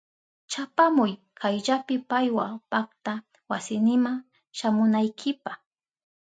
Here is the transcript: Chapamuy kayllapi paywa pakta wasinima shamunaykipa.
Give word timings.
Chapamuy 0.51 1.11
kayllapi 1.39 1.95
paywa 2.09 2.45
pakta 2.71 3.13
wasinima 3.49 4.11
shamunaykipa. 4.57 5.51